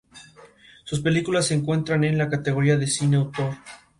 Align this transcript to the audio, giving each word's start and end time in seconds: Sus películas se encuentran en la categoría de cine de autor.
Sus 0.83 0.99
películas 1.01 1.45
se 1.45 1.53
encuentran 1.53 2.03
en 2.03 2.17
la 2.17 2.27
categoría 2.27 2.75
de 2.75 2.87
cine 2.87 3.17
de 3.17 3.23
autor. 3.25 3.51